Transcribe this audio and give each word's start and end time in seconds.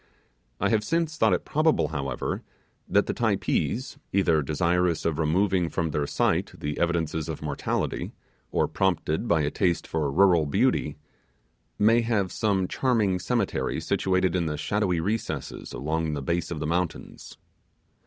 I 0.59 0.69
have 0.69 0.83
since 0.83 1.15
thought 1.15 1.31
it 1.35 1.45
probable, 1.45 1.89
however, 1.89 2.41
that 2.89 3.05
the 3.05 3.13
Typees, 3.13 3.99
either 4.11 4.41
desirous 4.41 5.05
of 5.05 5.19
removing 5.19 5.69
from 5.69 5.91
their 5.91 6.07
sight 6.07 6.53
the 6.57 6.79
evidences 6.79 7.29
of 7.29 7.43
mortality, 7.43 8.11
or 8.51 8.67
prompted 8.67 9.27
by 9.27 9.41
a 9.41 9.51
taste 9.51 9.85
for 9.85 10.11
rural 10.11 10.47
beauty, 10.47 10.97
may 11.77 12.01
have 12.01 12.31
some 12.31 12.67
charming 12.67 13.19
cemetery 13.19 13.79
situation 13.79 14.35
in 14.35 14.47
the 14.47 14.57
shadowy 14.57 14.99
recesses 14.99 15.71
along 15.71 16.13
the 16.15 16.23
base 16.23 16.49
of 16.49 16.59
the 16.59 16.65
mountains. 16.65 17.37